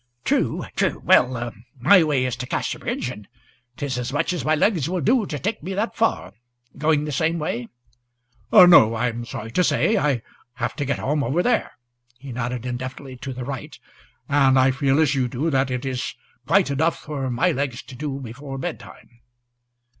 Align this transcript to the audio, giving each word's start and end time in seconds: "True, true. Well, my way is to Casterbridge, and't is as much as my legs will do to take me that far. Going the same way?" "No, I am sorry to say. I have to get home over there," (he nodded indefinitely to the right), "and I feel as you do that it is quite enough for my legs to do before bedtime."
"True, 0.23 0.65
true. 0.75 0.99
Well, 1.05 1.53
my 1.79 2.03
way 2.03 2.25
is 2.25 2.35
to 2.37 2.47
Casterbridge, 2.47 3.11
and't 3.11 3.27
is 3.79 3.99
as 3.99 4.11
much 4.11 4.33
as 4.33 4.43
my 4.43 4.55
legs 4.55 4.89
will 4.89 4.99
do 4.99 5.27
to 5.27 5.37
take 5.37 5.61
me 5.61 5.75
that 5.75 5.95
far. 5.95 6.33
Going 6.75 7.05
the 7.05 7.11
same 7.11 7.37
way?" 7.37 7.67
"No, 8.51 8.95
I 8.95 9.09
am 9.09 9.25
sorry 9.25 9.51
to 9.51 9.63
say. 9.63 9.97
I 9.97 10.23
have 10.55 10.75
to 10.77 10.85
get 10.85 10.97
home 10.97 11.23
over 11.23 11.43
there," 11.43 11.73
(he 12.17 12.31
nodded 12.31 12.65
indefinitely 12.65 13.17
to 13.17 13.31
the 13.31 13.45
right), 13.45 13.77
"and 14.27 14.57
I 14.57 14.71
feel 14.71 14.99
as 14.99 15.13
you 15.13 15.27
do 15.27 15.51
that 15.51 15.69
it 15.69 15.85
is 15.85 16.15
quite 16.47 16.71
enough 16.71 16.97
for 16.97 17.29
my 17.29 17.51
legs 17.51 17.83
to 17.83 17.93
do 17.93 18.19
before 18.19 18.57
bedtime." 18.57 19.19